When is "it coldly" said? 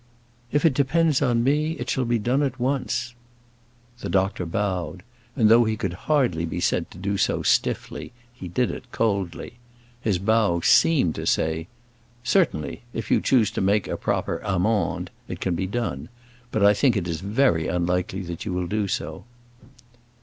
8.71-9.59